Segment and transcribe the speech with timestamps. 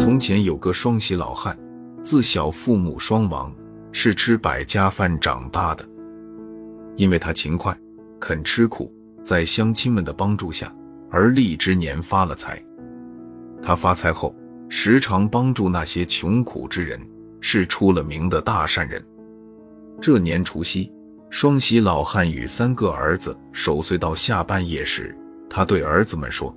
[0.00, 1.54] 从前有个双喜老汉，
[2.02, 3.54] 自小父母双亡，
[3.92, 5.86] 是吃百家饭长大的。
[6.96, 7.78] 因为他勤快，
[8.18, 8.90] 肯吃苦，
[9.22, 10.74] 在乡亲们的帮助下，
[11.10, 12.58] 而立之年发了财。
[13.62, 14.34] 他发财后，
[14.70, 16.98] 时常帮助那些穷苦之人，
[17.42, 19.04] 是出了名的大善人。
[20.00, 20.90] 这年除夕，
[21.28, 25.14] 双喜老汉与三个儿子守岁到下半夜时，
[25.50, 26.56] 他对儿子们说：“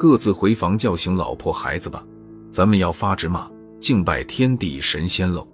[0.00, 2.02] 各自回房叫醒老婆孩子吧。”
[2.52, 5.48] 咱们要发纸马敬拜天地神仙喽！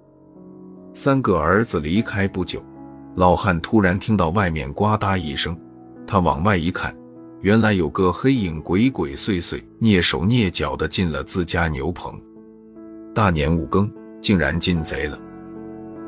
[0.93, 2.61] 三个儿子离开不久，
[3.15, 5.57] 老汉突然听到外面呱嗒一声，
[6.05, 6.93] 他往外一看，
[7.41, 12.21] 原来有个黑影鬼鬼祟祟、蹑手蹑脚的进了自家牛棚。
[13.15, 13.89] 大年五更，
[14.21, 15.17] 竟然进贼了！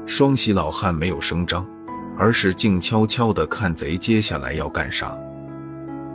[0.06, 1.64] 双喜老汉没有声张，
[2.18, 5.16] 而是静悄悄的看贼接下来要干啥。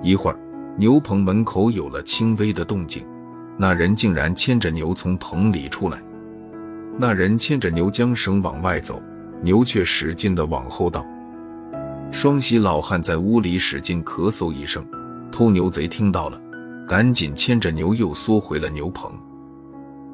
[0.03, 0.37] 一会儿，
[0.77, 3.05] 牛棚门口有了轻微的动静。
[3.57, 6.01] 那人竟然牵着牛从棚里出来。
[6.97, 9.01] 那人牵着牛缰绳往外走，
[9.41, 11.05] 牛却使劲的往后倒。
[12.11, 14.85] 双喜老汉在屋里使劲咳嗽一声，
[15.31, 16.41] 偷牛贼听到了，
[16.87, 19.11] 赶紧牵着牛又缩回了牛棚。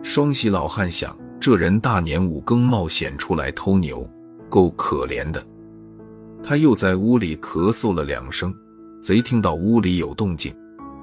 [0.01, 4.09] 双喜老汉想：这人大年五更冒险出来偷牛，
[4.49, 5.43] 够可怜的。
[6.43, 8.51] 他又在屋里咳嗽了两声，
[9.03, 10.51] 贼听到屋里有动静。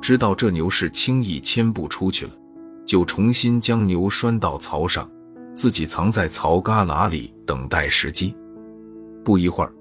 [0.00, 2.32] 知道这牛是轻易牵不出去了，
[2.86, 5.10] 就重新将牛拴到槽上，
[5.54, 8.34] 自己藏在槽旮旯里等待时机。
[9.24, 9.72] 不一会儿，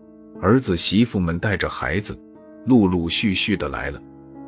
[0.42, 2.20] 儿子媳妇们带着孩子
[2.66, 4.02] 陆陆续续的来了，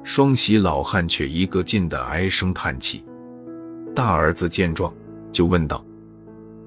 [0.03, 3.04] 双喜老汉却一个劲的唉声叹气。
[3.95, 4.94] 大儿子见状，
[5.31, 5.86] 就问道：“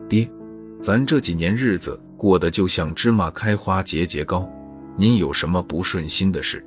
[0.09, 0.31] 爹，
[0.81, 4.49] 咱这几年日子过得就像芝麻开花节节高，
[4.97, 6.65] 您有什么不顺心的事，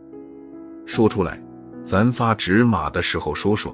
[0.86, 1.42] 说出来。”
[1.86, 3.73] 咱发纸马的时候说说，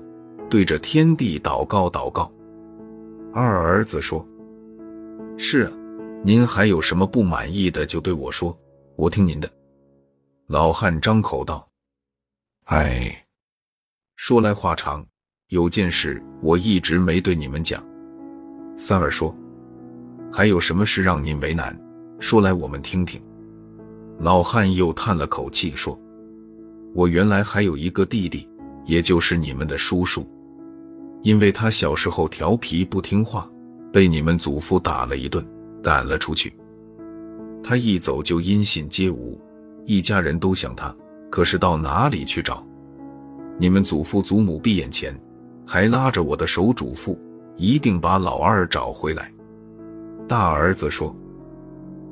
[0.50, 2.30] 对着天地祷告祷告。
[3.34, 4.28] 二儿子说
[5.40, 5.72] ：“是啊，
[6.22, 8.56] 您还有什么不满意的就对我说，
[8.98, 9.50] 我听您的。”
[10.48, 11.66] 老汉张口道
[12.68, 13.26] ：“哎，
[14.18, 15.06] 说来话长，
[15.48, 17.82] 有件事我一直没对你们讲。”
[18.76, 19.34] 三儿说
[20.30, 21.74] ：“还有什么事让您为难？
[22.20, 23.24] 说来我们听听。”
[24.20, 25.98] 老汉又叹了口气说。
[26.94, 28.48] 我原来还有一个弟弟，
[28.86, 30.28] 也就是你们的叔叔，
[31.22, 33.50] 因为他小时候调皮不听话，
[33.94, 35.46] 被你们祖父打了一顿，
[35.82, 36.54] 赶了出去。
[37.64, 39.40] 他一走就音信皆无，
[39.86, 40.94] 一家人都想他，
[41.30, 42.66] 可是到哪里去找？
[43.58, 45.18] 你们祖父祖母闭眼前，
[45.66, 47.18] 还拉着我的手嘱咐，
[47.56, 49.32] 一定把老二找回来。
[50.28, 51.16] 大儿子说：“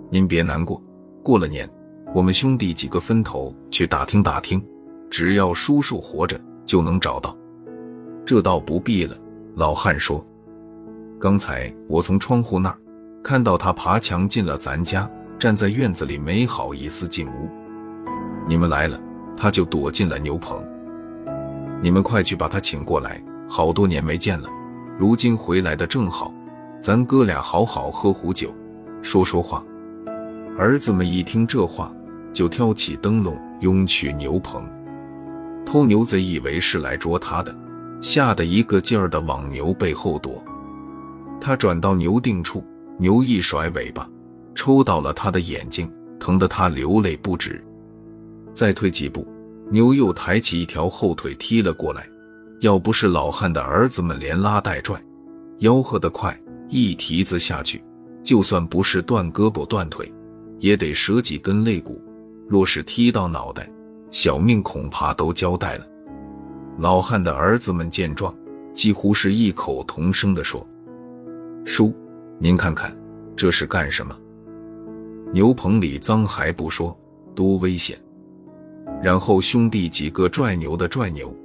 [0.09, 0.81] 您别难过，
[1.23, 1.69] 过了年。”
[2.11, 4.59] 我们兄弟几个分头去打听打听，
[5.09, 7.35] 只要叔叔活着就能找到。
[8.25, 9.15] 这倒不必了。
[9.55, 10.25] 老汉说
[11.19, 12.77] ：“刚才我从窗户那儿
[13.23, 17.49] 看到他爬墙进了咱家，站在院子里没好意思进屋。
[18.47, 18.99] 你们来了，
[19.35, 20.63] 他就躲进了牛棚。
[21.81, 24.49] 你们快去把他请过来，好多年没见了，
[24.97, 26.33] 如今回来的正好，
[26.81, 28.53] 咱哥俩好好喝壶酒，
[29.01, 29.63] 说说话。”
[30.57, 31.91] 儿子们一听这话。
[32.31, 34.63] 就挑起灯笼，拥去牛棚。
[35.71, 37.55] 偷牛贼以为是来捉他的，
[38.01, 40.43] 吓得一个劲儿的往牛背后躲。
[41.39, 42.65] 他转到牛定处，
[42.97, 44.09] 牛一甩尾巴，
[44.55, 45.87] 抽到了他的眼睛，
[46.19, 47.63] 疼得他流泪不止。
[48.51, 49.27] 再退几步，
[49.69, 52.03] 牛又抬起一条后腿踢了过来。
[52.61, 54.99] 要不是老汉的儿子们连拉带拽，
[55.59, 56.35] 吆喝得快，
[56.67, 57.79] 一蹄子下去，
[58.23, 60.11] 就算不是断胳膊断腿，
[60.57, 62.01] 也得折几根肋骨。
[62.47, 63.69] 若是踢到脑袋，
[64.11, 65.85] 小命恐怕都交代了。
[66.77, 68.33] 老汉的儿子们见状，
[68.73, 70.65] 几乎是异口同声地说
[71.65, 71.93] ：“叔，
[72.37, 72.95] 您看看
[73.35, 74.17] 这是干什么？
[75.31, 76.97] 牛棚里脏还不说，
[77.35, 77.97] 多危险！”
[79.01, 81.35] 然后兄弟几个拽牛的拽牛，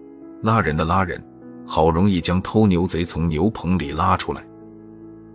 [0.43, 1.23] 拉人的拉人，
[1.67, 4.45] 好容易将偷牛贼从牛棚里拉出来。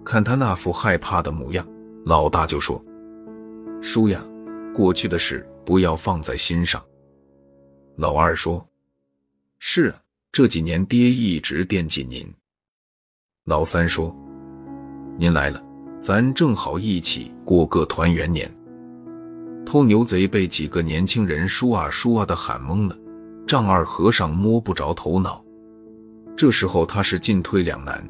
[0.04, 1.66] 看他那副害怕的模样，
[2.06, 2.84] 老大就说
[3.82, 4.24] ：“叔呀，
[4.74, 6.82] 过去的事。”不要放在心上。
[8.00, 8.66] 老二说
[9.60, 10.02] ：“是啊，
[10.32, 12.26] 这几年爹一直惦记您。”
[13.44, 14.16] 老三说
[15.20, 15.62] ：“您来了，
[16.00, 18.50] 咱正好一起过个团圆年。”
[19.68, 22.98] 偷牛贼被几个年轻人“叔啊叔啊”的喊懵了，
[23.46, 25.44] 丈二和尚摸不着头脑。
[26.38, 28.02] 这时候他是进退两难，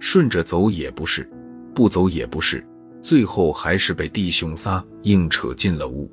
[0.00, 1.30] 顺着走也不是，
[1.74, 2.66] 不走也不是，
[3.02, 6.10] 最后还是被弟兄仨硬扯进了屋。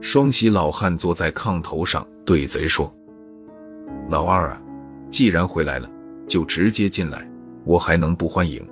[0.00, 2.88] 双喜老汉坐在炕头上，对贼说
[4.08, 4.62] ：“老二啊，
[5.10, 5.90] 既然回来了，
[6.28, 7.28] 就直接进来，
[7.64, 8.64] 我还能不欢迎？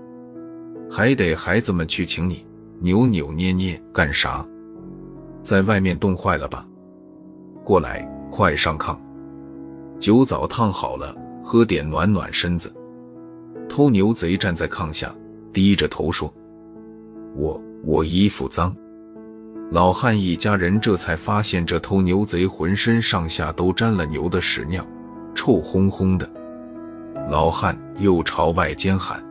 [0.88, 2.46] 还得孩子们去请你，
[2.78, 4.46] 扭扭捏捏干啥？
[5.42, 6.64] 在外面冻坏了吧？
[7.64, 8.96] 过来，快上炕，
[9.98, 11.12] 酒早烫好了，
[11.42, 12.72] 喝点暖暖身子。
[13.68, 15.12] 偷牛贼站在炕下，
[15.52, 16.32] 低着头说
[17.34, 18.72] ：“我我衣服脏。”
[19.70, 24.86] 老汉一家人这才发现，这偷牛贼浑身上下都沾了牛的屎尿，
[25.34, 26.28] 臭烘烘的。
[27.28, 29.22] 老汉又朝外间喊：“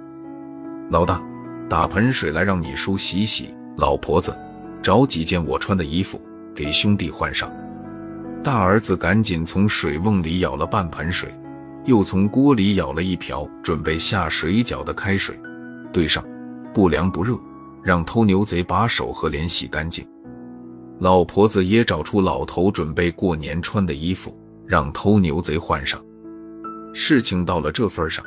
[0.92, 1.20] 老大，
[1.68, 4.36] 打盆水来让你叔洗洗。”老婆子，
[4.82, 6.22] 找几件我穿的衣服
[6.54, 7.52] 给兄弟换上。
[8.44, 11.34] 大儿子赶紧从水瓮里舀了半盆水，
[11.86, 15.40] 又从锅里舀了一瓢准备下水饺的开水，
[15.92, 16.24] 兑上，
[16.74, 17.36] 不凉不热，
[17.88, 20.06] 让偷牛贼把手和脸洗干净。
[21.00, 25.98] 老婆子也找出老头准备过年穿的衣服，让偷牛贼换上。
[26.94, 28.22] 事情到了这份上，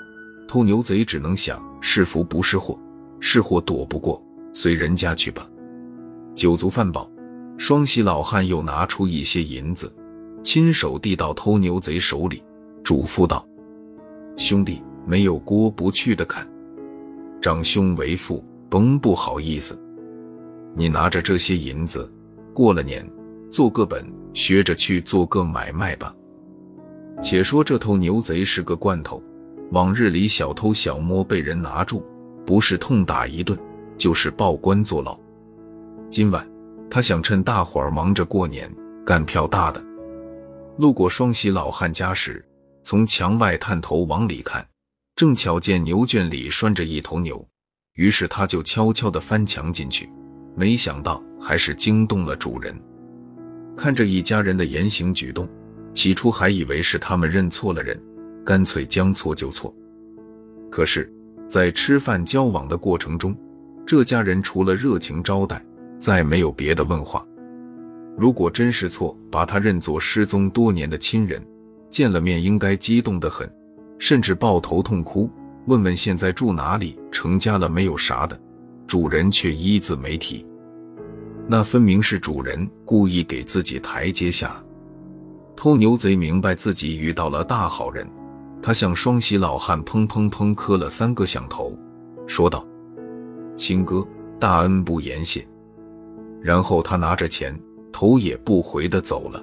[0.48, 2.78] 偷牛贼只能想是福不是祸，
[3.20, 4.24] 是祸躲不过，
[4.54, 5.46] 随人家去吧。
[6.34, 7.10] 酒足饭饱，
[7.58, 9.92] 双喜老汉又拿出一些银子，
[10.42, 12.42] 亲手递到偷牛贼手里，
[12.82, 13.46] 嘱咐道
[14.38, 16.48] ：“兄弟，没有锅不去的坎，
[17.42, 19.78] 长兄为父，甭不好意思。
[20.74, 22.10] 你拿着这些银子。”
[22.52, 23.08] 过了年，
[23.50, 26.14] 做个本，学着去做个买卖吧。
[27.22, 29.22] 且说这头牛贼是个惯头，
[29.70, 32.04] 往日里小偷小摸被人拿住，
[32.44, 33.58] 不是痛打一顿，
[33.96, 35.18] 就是报官坐牢。
[36.10, 36.46] 今晚
[36.90, 38.70] 他想趁大伙儿忙着过年，
[39.06, 39.82] 干票大的。
[40.76, 42.44] 路过双喜老汉家时，
[42.82, 44.66] 从墙外探头往里看，
[45.14, 47.46] 正巧见牛圈里拴着一头牛，
[48.00, 50.08] 于是他就悄悄地翻墙进去。
[50.54, 52.74] 没想到还是惊动了主人。
[53.76, 55.46] 看着一家人的言行举动，
[55.92, 58.00] 起初还以为是他们认错了人，
[58.42, 59.74] 干脆将错就错。
[60.70, 61.12] 可是，
[61.46, 63.36] 在吃饭交往的过程中，
[63.84, 65.62] 这家人除了热情招待，
[65.98, 67.22] 再没有别的问话。
[68.16, 71.46] 如果真是错，把他认作失踪多年的亲人，
[71.90, 73.46] 见了面应该激动得很，
[73.98, 75.30] 甚至抱头痛哭，
[75.66, 78.38] 问问现在住哪里，成家了没有啥的。
[78.86, 80.44] 主人却一字没提，
[81.46, 84.60] 那分明是主人故意给自己台阶下。
[85.54, 88.04] 偷牛贼明白自己遇到了大好人，
[88.60, 91.72] 他向双喜老汉砰砰砰磕了三个响头，
[92.26, 92.66] 说道
[93.54, 94.04] ：“亲哥，
[94.40, 95.46] 大恩不言谢。”
[96.42, 97.56] 然后他拿着钱，
[97.92, 99.40] 头也不回的走了。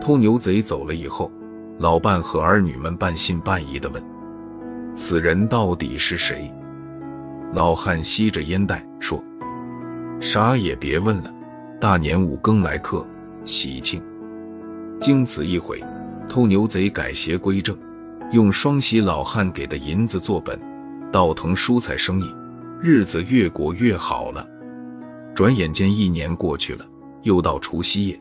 [0.00, 1.28] 偷牛贼走了以后，
[1.78, 4.00] 老伴和儿女们半信半疑的问
[4.94, 6.52] ：“此人到底是谁？”
[7.52, 9.22] 老汉吸着烟袋说
[10.20, 11.32] ：“啥也别问了，
[11.80, 13.06] 大年五更来客，
[13.44, 14.02] 喜庆。”
[15.00, 15.82] 经此一回，
[16.28, 17.76] 偷牛贼改邪归正，
[18.32, 20.58] 用双喜老汉给的银子做本，
[21.12, 22.34] 倒腾蔬菜生意，
[22.80, 24.46] 日子越过越好了。
[25.34, 26.86] 转眼间一年过去了，
[27.22, 28.20] 又到除夕夜，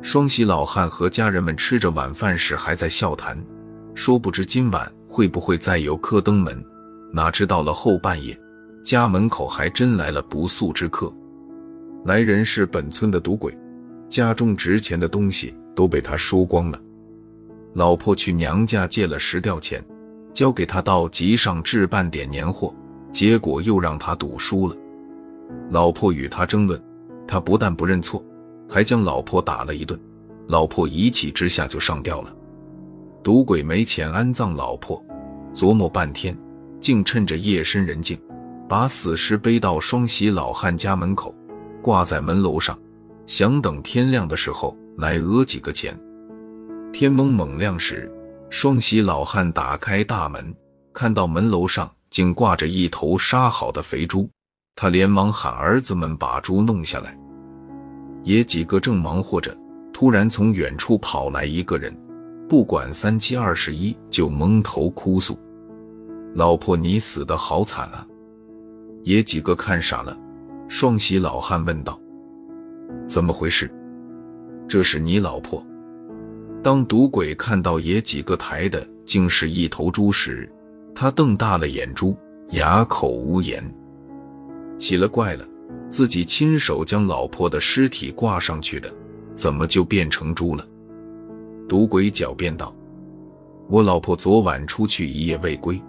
[0.00, 3.36] 双喜老汉和家人们吃着晚饭时还在笑谈，
[3.94, 6.64] 说不知今晚会不会再有客登门，
[7.12, 8.34] 哪知到了后半夜。
[8.82, 11.12] 家门口还真来了不速之客，
[12.06, 13.56] 来人是本村的赌鬼，
[14.08, 16.80] 家中值钱的东西都被他输光了。
[17.74, 19.84] 老婆去娘家借了十吊钱，
[20.32, 22.74] 交给他到集上置办点年货，
[23.12, 24.74] 结果又让他赌输了。
[25.70, 26.82] 老婆与他争论，
[27.28, 28.24] 他不但不认错，
[28.66, 30.00] 还将老婆打了一顿。
[30.48, 32.34] 老婆一气之下就上吊了。
[33.22, 35.00] 赌鬼没钱安葬老婆，
[35.54, 36.36] 琢磨半天，
[36.80, 38.18] 竟趁着夜深人静。
[38.68, 41.34] 把死尸背到双喜老汉家门口，
[41.82, 42.78] 挂在门楼上，
[43.26, 45.94] 想等天亮的时候来讹几个钱。
[46.90, 48.10] 天蒙蒙亮时，
[48.48, 50.54] 双喜老汉打开大门，
[50.94, 54.26] 看到门楼上竟挂着一头杀好的肥猪，
[54.74, 57.14] 他连忙喊儿子们把猪弄下来。
[58.24, 59.54] 爷几个正忙活着，
[59.92, 61.94] 突然从远处跑来一个人，
[62.52, 65.38] 不管三七二十一，就蒙头哭诉
[66.36, 68.06] ：“老婆，你死得好惨啊！”
[69.04, 70.14] 爷几个看傻了，
[70.68, 71.98] 双喜老汉问道
[73.08, 73.70] ：“怎么回事？
[74.68, 75.64] 这是你老婆？”
[76.62, 80.46] 当赌鬼看到爷几个抬的竟是一头猪时，
[80.94, 82.14] 他瞪大了眼珠，
[82.50, 83.64] 哑口无言。
[84.76, 85.48] 奇了怪了，
[85.88, 88.92] 自己亲手将老婆的尸体挂上去的，
[89.34, 90.66] 怎么就变成猪了？
[91.72, 92.70] 赌鬼狡辩道
[93.66, 95.80] ：“我老婆昨晚出去一夜未归，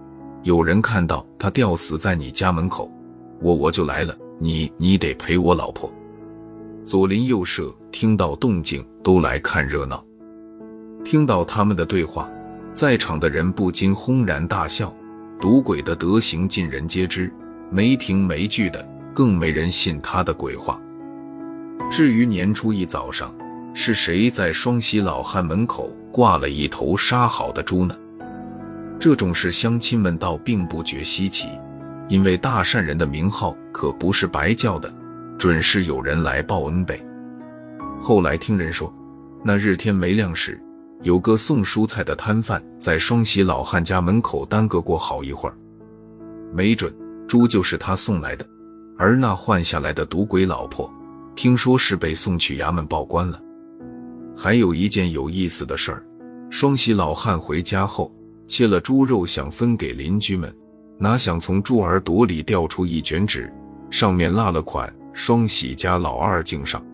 [0.43, 2.89] 有人看到她吊死在你家门口。”
[3.43, 5.91] 我我就来了，你你得陪我老婆。
[6.85, 10.01] 左邻右舍听到动静都来看热闹，
[11.03, 12.29] 听到他们的对话，
[12.71, 14.95] 在场的人不禁轰然大笑，
[15.37, 17.29] 赌鬼的德行尽人皆知，
[17.69, 20.79] 没凭没据的，更没人信他的鬼话。
[21.91, 23.35] 至于年初一早上
[23.75, 27.95] 是谁在双喜老汉门口挂了一头杀好的猪呢？
[28.99, 31.49] 这种事乡亲们倒并不觉稀奇，
[32.07, 34.93] 因为大善人的名号可不是白叫的，
[35.37, 37.03] 准是有人来报恩呗。
[38.01, 38.93] 后来听人说，
[39.43, 40.61] 那日天没亮时，
[41.01, 45.55] 有个送蔬菜的摊贩在双喜老汉家门口耽搁过好一会儿，
[46.53, 46.93] 没准
[47.27, 48.45] 猪就是他送来的。
[48.97, 50.89] 而那换下来的赌鬼老婆，
[51.35, 53.41] 听说是被送去衙门报官了。
[54.35, 56.05] 还有一件有意思的事儿，
[56.49, 58.11] 双喜老汉回家后。
[58.45, 60.53] 切了猪肉，想分给邻居们，
[60.99, 63.51] 哪想从猪耳朵里掉出一卷纸，
[63.89, 66.85] 上面落了款“双喜家老二敬上”。